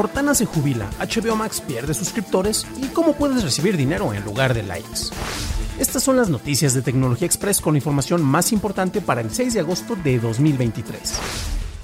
[0.00, 4.62] Cortana se jubila, HBO Max pierde suscriptores y cómo puedes recibir dinero en lugar de
[4.62, 5.10] likes.
[5.78, 9.52] Estas son las noticias de Tecnología Express con la información más importante para el 6
[9.52, 11.20] de agosto de 2023.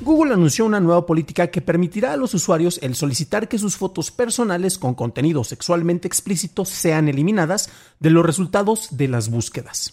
[0.01, 4.11] Google anunció una nueva política que permitirá a los usuarios el solicitar que sus fotos
[4.11, 7.69] personales con contenido sexualmente explícito sean eliminadas
[8.01, 9.93] de los resultados de las búsquedas.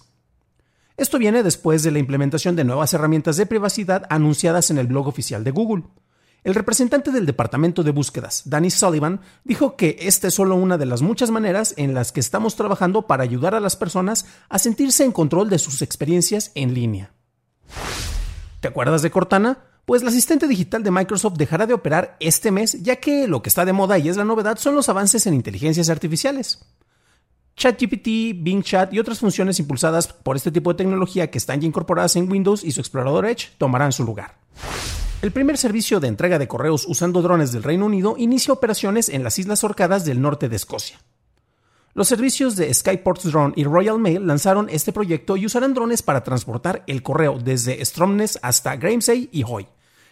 [0.96, 5.10] Esto viene después de la implementación de nuevas herramientas de privacidad anunciadas en el blog
[5.10, 5.84] oficial de Google.
[6.44, 10.86] El representante del departamento de búsquedas, Danny Sullivan, dijo que esta es solo una de
[10.86, 15.06] las muchas maneras en las que estamos trabajando para ayudar a las personas a sentirse
[15.06, 17.14] en control de sus experiencias en línea.
[18.60, 19.60] ¿Te acuerdas de Cortana?
[19.86, 23.50] Pues el asistente digital de Microsoft dejará de operar este mes, ya que lo que
[23.50, 26.66] está de moda y es la novedad son los avances en inteligencias artificiales.
[27.56, 31.68] ChatGPT, Bing Chat y otras funciones impulsadas por este tipo de tecnología que están ya
[31.68, 34.36] incorporadas en Windows y su explorador Edge tomarán su lugar.
[35.24, 39.24] El primer servicio de entrega de correos usando drones del Reino Unido inicia operaciones en
[39.24, 41.00] las Islas Orcadas del norte de Escocia.
[41.94, 46.26] Los servicios de Skyports Drone y Royal Mail lanzaron este proyecto y usarán drones para
[46.26, 49.66] transportar el correo desde Stromness hasta Gramsay y Hoy,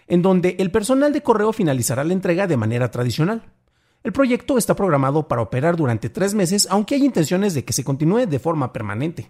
[0.07, 3.43] en donde el personal de correo finalizará la entrega de manera tradicional.
[4.05, 7.83] El proyecto está programado para operar durante tres meses, aunque hay intenciones de que se
[7.83, 9.29] continúe de forma permanente.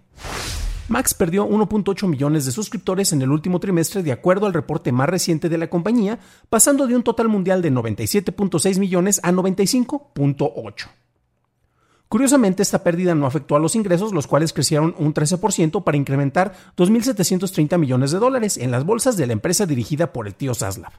[0.87, 5.07] Max perdió 1.8 millones de suscriptores en el último trimestre de acuerdo al reporte más
[5.07, 6.19] reciente de la compañía,
[6.49, 10.89] pasando de un total mundial de 97.6 millones a 95.8.
[12.11, 16.53] Curiosamente, esta pérdida no afectó a los ingresos, los cuales crecieron un 13% para incrementar
[16.75, 20.91] 2.730 millones de dólares en las bolsas de la empresa dirigida por el tío Zaslav.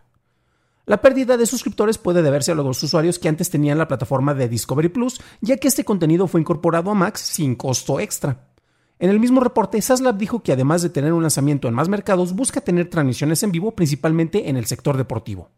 [0.87, 4.49] La pérdida de suscriptores puede deberse a los usuarios que antes tenían la plataforma de
[4.49, 8.52] Discovery Plus, ya que este contenido fue incorporado a Max sin costo extra.
[9.03, 12.35] En el mismo reporte, Saslab dijo que además de tener un lanzamiento en más mercados,
[12.35, 15.51] busca tener transmisiones en vivo principalmente en el sector deportivo.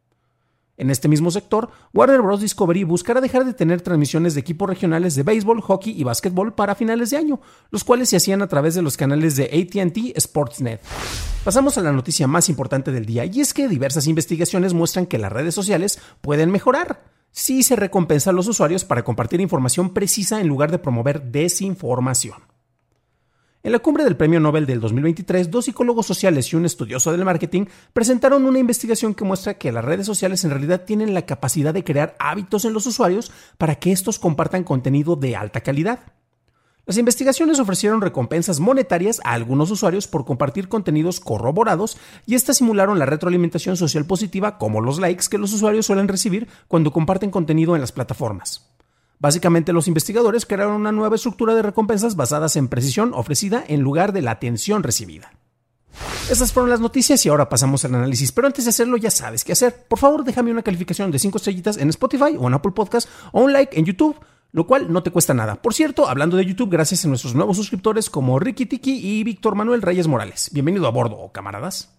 [0.78, 2.41] En este mismo sector, Warner Bros.
[2.41, 6.75] Discovery buscará dejar de tener transmisiones de equipos regionales de béisbol, hockey y básquetbol para
[6.75, 7.38] finales de año,
[7.71, 10.81] los cuales se hacían a través de los canales de ATT Sportsnet.
[11.44, 15.19] Pasamos a la noticia más importante del día, y es que diversas investigaciones muestran que
[15.19, 20.41] las redes sociales pueden mejorar si se recompensa a los usuarios para compartir información precisa
[20.41, 22.53] en lugar de promover desinformación.
[23.64, 27.25] En la cumbre del Premio Nobel del 2023, dos psicólogos sociales y un estudioso del
[27.25, 27.64] marketing
[27.94, 31.82] presentaron una investigación que muestra que las redes sociales en realidad tienen la capacidad de
[31.82, 36.00] crear hábitos en los usuarios para que estos compartan contenido de alta calidad.
[36.84, 42.98] Las investigaciones ofrecieron recompensas monetarias a algunos usuarios por compartir contenidos corroborados y estas simularon
[42.98, 47.74] la retroalimentación social positiva como los likes que los usuarios suelen recibir cuando comparten contenido
[47.74, 48.73] en las plataformas.
[49.19, 54.12] Básicamente los investigadores crearon una nueva estructura de recompensas basadas en precisión ofrecida en lugar
[54.12, 55.32] de la atención recibida.
[56.30, 59.44] Estas fueron las noticias y ahora pasamos al análisis, pero antes de hacerlo ya sabes
[59.44, 59.86] qué hacer.
[59.86, 63.42] Por favor, déjame una calificación de 5 estrellitas en Spotify o en Apple Podcast o
[63.42, 64.16] un like en YouTube,
[64.50, 65.56] lo cual no te cuesta nada.
[65.56, 69.54] Por cierto, hablando de YouTube, gracias a nuestros nuevos suscriptores como Ricky Tiki y Víctor
[69.54, 70.50] Manuel Reyes Morales.
[70.53, 71.91] Bienvenido a bordo, camaradas.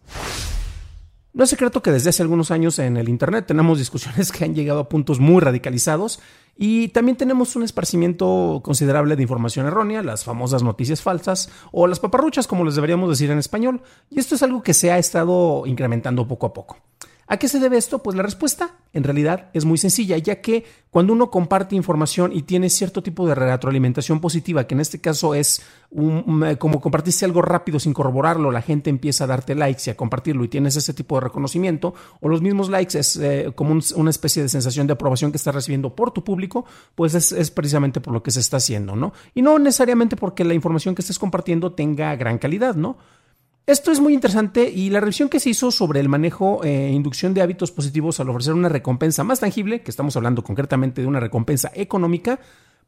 [1.35, 4.55] No es secreto que desde hace algunos años en el Internet tenemos discusiones que han
[4.55, 6.21] llegado a puntos muy radicalizados
[6.55, 11.99] y también tenemos un esparcimiento considerable de información errónea, las famosas noticias falsas o las
[11.99, 13.81] paparruchas como les deberíamos decir en español.
[14.09, 16.77] Y esto es algo que se ha estado incrementando poco a poco.
[17.27, 18.03] ¿A qué se debe esto?
[18.03, 22.43] Pues la respuesta en realidad es muy sencilla, ya que cuando uno comparte información y
[22.43, 25.63] tiene cierto tipo de retroalimentación positiva, que en este caso es
[26.59, 30.43] como compartiste algo rápido sin corroborarlo, la gente empieza a darte likes y a compartirlo
[30.43, 34.43] y tienes ese tipo de reconocimiento, o los mismos likes es eh, como una especie
[34.43, 38.13] de sensación de aprobación que estás recibiendo por tu público, pues es, es precisamente por
[38.13, 39.13] lo que se está haciendo, ¿no?
[39.33, 42.97] Y no necesariamente porque la información que estés compartiendo tenga gran calidad, ¿no?
[43.67, 47.33] Esto es muy interesante y la revisión que se hizo sobre el manejo e inducción
[47.33, 51.19] de hábitos positivos al ofrecer una recompensa más tangible, que estamos hablando concretamente de una
[51.19, 52.39] recompensa económica,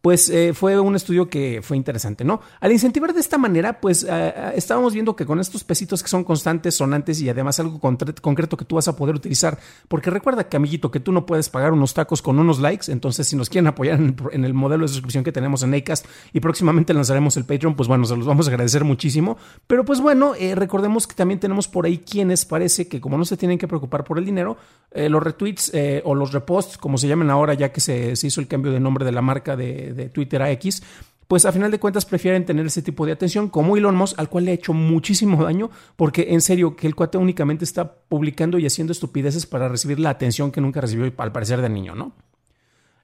[0.08, 2.40] pues eh, fue un estudio que fue interesante, ¿no?
[2.62, 6.08] Al incentivar de esta manera, pues eh, eh, estábamos viendo que con estos pesitos que
[6.08, 9.60] son constantes, sonantes y además algo concreto que tú vas a poder utilizar,
[9.90, 13.36] porque recuerda, Camillito, que tú no puedes pagar unos tacos con unos likes, entonces si
[13.36, 17.36] nos quieren apoyar en el, modelo de suscripción que tenemos en Acast y próximamente lanzaremos
[17.36, 19.36] el Patreon, pues bueno, se los vamos a agradecer muchísimo,
[19.68, 23.36] pero pues bueno, recordemos que también tenemos por ahí quienes parece que como no se
[23.36, 24.56] tienen que preocupar por el dinero,
[24.96, 25.74] los retweets
[26.06, 28.80] o los reposts, como se llaman ahora ya que se, se hizo el cambio de
[28.80, 30.82] nombre de la marca de de, Twitter a X,
[31.28, 34.30] pues a final de cuentas prefieren tener ese tipo de atención, como Elon Musk, al
[34.30, 38.58] cual le ha hecho muchísimo daño, porque en serio, que el cuate únicamente está publicando
[38.60, 42.14] y haciendo estupideces para recibir la atención que nunca recibió, al parecer, de niño, ¿no?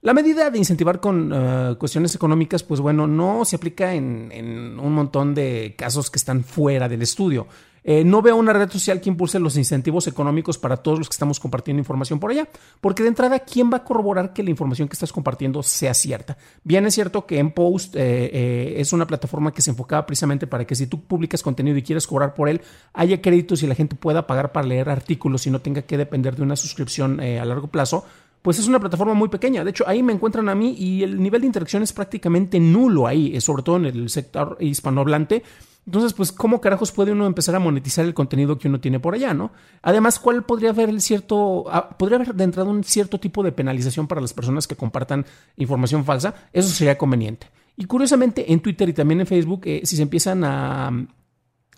[0.03, 4.93] La medida de incentivar con eh, cuestiones económicas, pues bueno, no se aplica en, un
[4.93, 7.47] montón de casos que están fuera del estudio.
[7.83, 11.13] Eh, no veo una red social que impulse los incentivos económicos para todos los que
[11.13, 12.47] estamos compartiendo información por allá,
[12.81, 16.37] porque de entrada, ¿quién va a corroborar que la información que estás compartiendo sea cierta?
[16.63, 20.65] Bien es cierto que en Post eh, es una plataforma que se enfocaba precisamente para
[20.65, 22.61] que si tú publicas contenido y quieres cobrar por él,
[22.93, 26.35] haya créditos y la gente pueda pagar para leer artículos y no tenga que depender
[26.35, 28.05] de una suscripción a largo plazo
[28.43, 29.63] pues es una plataforma muy pequeña.
[29.63, 33.07] De hecho, ahí me encuentran a mí y el nivel de interacción es prácticamente nulo
[33.07, 35.43] ahí, eh, sobre todo en el sector hispanohablante.
[35.85, 39.13] Entonces, pues, ¿cómo carajos puede uno empezar a monetizar el contenido que uno tiene por
[39.13, 39.51] allá, no?
[39.81, 43.51] Además, ¿cuál podría haber el cierto, ah, podría haber de entrada un cierto tipo de
[43.51, 45.25] penalización para las personas que compartan
[45.57, 46.35] información falsa?
[46.53, 47.47] Eso sería conveniente.
[47.75, 50.91] Y curiosamente, en Twitter y también en Facebook, eh, si se empiezan a,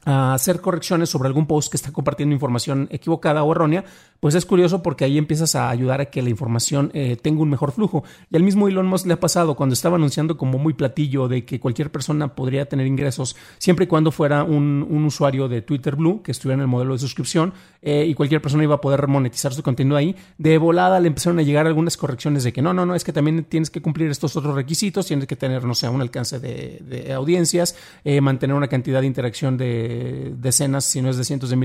[0.05, 3.83] a hacer correcciones sobre algún post que está compartiendo información equivocada o errónea,
[4.19, 7.49] pues es curioso porque ahí empiezas a ayudar a que la información eh, tenga un
[7.49, 8.03] mejor flujo.
[8.31, 11.45] Y al mismo Elon Musk le ha pasado cuando estaba anunciando como muy platillo de
[11.45, 16.21] que cualquier persona podría tener ingresos siempre y cuando fuera un, usuario de Twitter Blue
[16.23, 19.53] que estuviera en el modelo de suscripción eh, y cualquier persona iba a poder monetizar
[19.53, 20.15] su contenido ahí.
[20.37, 23.13] De volada le empezaron a llegar algunas correcciones de que no, no, no, es que
[23.13, 27.13] también tienes que cumplir estos otros requisitos, tienes que tener, no sé, un alcance de,
[27.13, 29.94] audiencias, eh, mantener una cantidad de interacción de
[30.37, 31.55] decenas, si no es de cientos de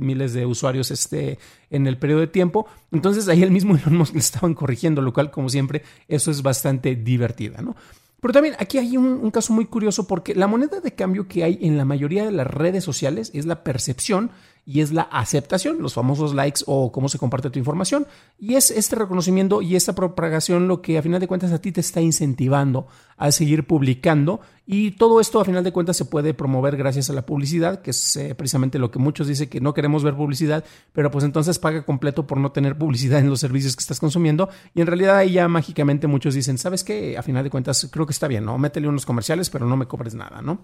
[0.00, 1.38] miles de, usuarios este,
[1.70, 2.66] en el periodo de tiempo.
[2.92, 6.42] Entonces ahí el mismo Elon Musk le estaban corrigiendo, lo cual, como siempre, eso es
[6.42, 7.76] bastante divertida, ¿no?
[8.20, 11.58] Pero también aquí hay un, caso muy curioso porque la moneda de cambio que hay
[11.62, 14.30] en la mayoría de las redes sociales es la percepción
[14.68, 18.06] y es la aceptación, los famosos likes o cómo se comparte tu información.
[18.38, 21.72] Y es este reconocimiento y esta propagación lo que a final de cuentas a ti
[21.72, 22.86] te está incentivando
[23.16, 24.42] a seguir publicando.
[24.66, 27.92] Y todo esto a final de cuentas se puede promover gracias a la publicidad, que
[27.92, 30.62] es eh, precisamente lo que muchos dicen que no queremos ver publicidad,
[30.92, 34.50] pero pues entonces paga completo por no tener publicidad en los servicios que estás consumiendo.
[34.74, 37.16] Y en realidad ahí ya mágicamente muchos dicen, ¿sabes qué?
[37.16, 38.58] A final de cuentas creo que está bien, ¿no?
[38.58, 40.60] Métele unos comerciales, pero no me cobres nada, ¿no?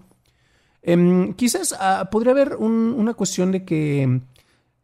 [0.87, 4.21] Em, quizás ah, podría haber una cuestión de que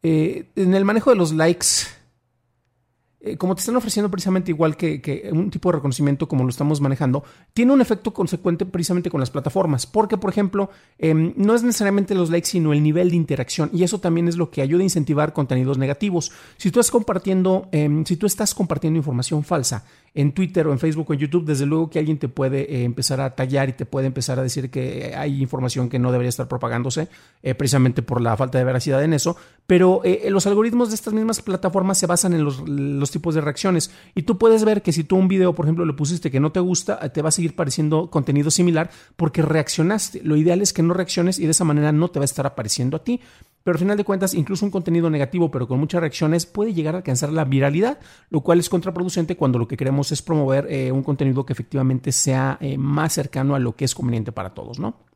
[0.01, 1.67] eh, en el manejo de los likes
[3.23, 6.81] eh, como te están ofreciendo precisamente igual que, un tipo de reconocimiento como lo estamos
[6.81, 7.23] manejando,
[7.53, 12.15] tiene un efecto consecuente precisamente con las plataformas, porque por ejemplo, em, no es necesariamente
[12.15, 14.85] los likes, sino el nivel de interacción, y eso también es lo que ayuda a
[14.85, 16.31] incentivar contenidos negativos.
[16.57, 20.79] Si tú estás compartiendo, em, si tú estás compartiendo información falsa en Twitter o en
[20.79, 23.73] Facebook o en YouTube, desde luego que alguien te puede eh, empezar a tallar y
[23.73, 27.07] te puede empezar a decir que hay información que no debería estar propagándose,
[27.43, 29.37] eh, precisamente por la falta de veracidad en eso,
[29.71, 33.89] pero los algoritmos de estas mismas plataformas se basan en los tipos de reacciones.
[34.13, 36.51] Y tú puedes ver que si tú un video, por ejemplo, le pusiste que no
[36.51, 40.23] te gusta, eh, te va a seguir pareciendo contenido similar porque reaccionaste.
[40.25, 42.45] Lo ideal es que no reacciones y de esa manera no te va a estar
[42.45, 43.21] apareciendo a ti.
[43.63, 46.95] Pero al final de cuentas, incluso un contenido negativo, pero con muchas reacciones, puede llegar
[46.95, 47.97] a alcanzar la viralidad,
[48.29, 52.11] lo cual es contraproducente cuando lo que queremos es promover eh, un contenido que efectivamente
[52.11, 55.10] sea eh, más cercano a lo que es conveniente para todos, ¿no?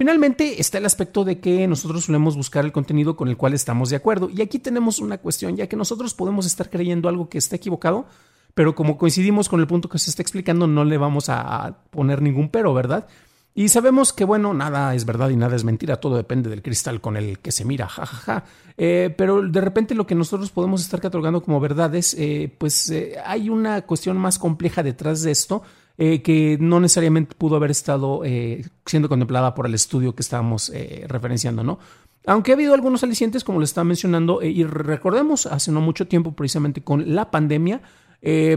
[0.00, 3.90] Finalmente está el aspecto de que nosotros solemos buscar el contenido con el cual estamos
[3.90, 4.30] de acuerdo.
[4.34, 8.06] Y aquí tenemos una cuestión, ya que nosotros podemos estar creyendo algo que está equivocado,
[8.54, 12.22] pero como coincidimos con el punto que se está explicando, no le vamos a poner
[12.22, 13.08] ningún pero, ¿verdad?
[13.54, 17.02] Y sabemos que, bueno, nada es verdad y nada es mentira, todo depende del cristal
[17.02, 18.44] con el que se mira, jajaja.
[18.78, 23.16] Eh, pero de repente lo que nosotros podemos estar catalogando como verdades, eh, pues eh,
[23.22, 25.62] hay una cuestión más compleja detrás de esto
[26.02, 30.70] eh, que no necesariamente pudo haber estado eh, siendo contemplada por el estudio que estábamos
[30.70, 31.78] eh, referenciando, ¿no?
[32.24, 36.32] Aunque ha habido algunos alicientes, como les estaba mencionando, y recordemos hace no mucho tiempo,
[36.32, 37.82] precisamente con la pandemia,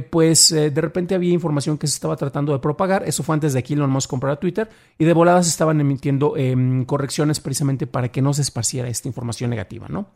[0.09, 3.03] pues de repente había información que se estaba tratando de propagar.
[3.05, 6.35] Eso fue antes de que Elon Musk comprara Twitter y de volada se estaban emitiendo
[6.37, 10.07] em, correcciones precisamente para que no se esparciera esta información negativa, ¿no?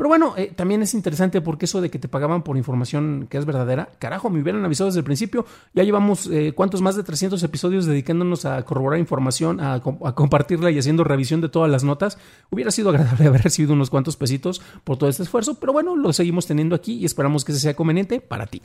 [0.00, 3.36] Pero bueno, eh, también es interesante porque eso de que te pagaban por información que
[3.36, 5.44] es verdadera, carajo, me hubieran avisado desde el principio.
[5.74, 10.78] Ya llevamos, eh, ¿cuántos más de 300 episodios dedicándonos a corroborar información, a, compartirla y
[10.78, 12.16] haciendo revisión de todas las notas?
[12.48, 16.14] Hubiera sido agradable haber recibido unos cuantos pesitos por todo este esfuerzo, pero bueno, lo
[16.14, 18.62] seguimos teniendo aquí y esperamos que se sea conveniente para ti.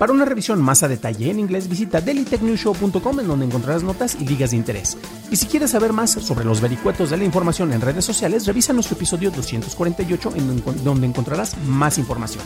[0.00, 4.26] Para una revisión más a detalle en inglés, visita dailytechnewshow.com en donde encontrarás notas y
[4.26, 4.96] ligas de interés.
[5.30, 8.72] Y si quieres saber más sobre los vericuetos de la información en redes sociales, revisa
[8.72, 12.42] nuestro episodio 248 en donde encontrarás más información.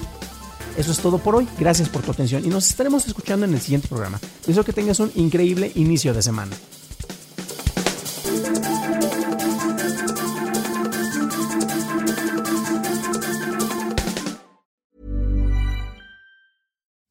[0.77, 3.61] Eso es todo por hoy, gracias por tu atención y nos estaremos escuchando en el
[3.61, 4.19] siguiente programa.
[4.45, 6.57] Deseo que tengas un increíble inicio de semana.